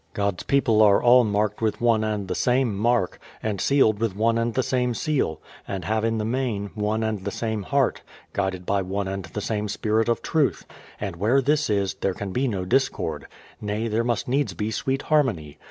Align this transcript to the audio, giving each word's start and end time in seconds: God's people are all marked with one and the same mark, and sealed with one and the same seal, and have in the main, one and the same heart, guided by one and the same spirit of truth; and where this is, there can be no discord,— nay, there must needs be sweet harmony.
God's 0.13 0.41
people 0.41 0.81
are 0.81 0.99
all 0.99 1.23
marked 1.23 1.61
with 1.61 1.79
one 1.79 2.03
and 2.03 2.27
the 2.27 2.33
same 2.33 2.75
mark, 2.75 3.19
and 3.43 3.61
sealed 3.61 3.99
with 3.99 4.15
one 4.15 4.39
and 4.39 4.51
the 4.55 4.63
same 4.63 4.95
seal, 4.95 5.39
and 5.67 5.85
have 5.85 6.03
in 6.03 6.17
the 6.17 6.25
main, 6.25 6.71
one 6.73 7.03
and 7.03 7.19
the 7.23 7.29
same 7.29 7.61
heart, 7.61 8.01
guided 8.33 8.65
by 8.65 8.81
one 8.81 9.07
and 9.07 9.25
the 9.25 9.41
same 9.41 9.67
spirit 9.67 10.09
of 10.09 10.23
truth; 10.23 10.65
and 10.99 11.17
where 11.17 11.39
this 11.39 11.69
is, 11.69 11.93
there 11.93 12.15
can 12.15 12.31
be 12.31 12.47
no 12.47 12.65
discord,— 12.65 13.27
nay, 13.61 13.87
there 13.87 14.03
must 14.03 14.27
needs 14.27 14.55
be 14.55 14.71
sweet 14.71 15.03
harmony. 15.03 15.59